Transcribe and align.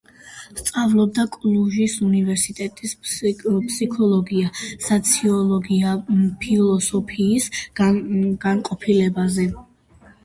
სწავლობდა 0.59 1.23
კლუჟის 1.35 1.97
უნივერსიტეტის 2.07 2.95
ფსიქოლოგია, 3.43 4.49
სოციოლოგია, 4.87 5.93
ფილოსოფიის 6.47 7.49
განყოფილებაზე. 8.47 9.51